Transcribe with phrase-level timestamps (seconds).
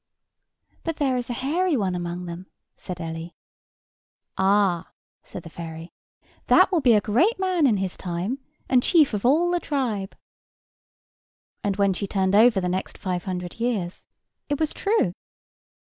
[0.83, 3.35] "But there is a hairy one among them," said Ellie.
[4.35, 4.89] "Ah!"
[5.21, 5.91] said the fairy,
[6.47, 10.17] "that will be a great man in his time, and chief of all the tribe."
[11.63, 14.07] And, when she turned over the next five hundred years,
[14.49, 15.13] it was true.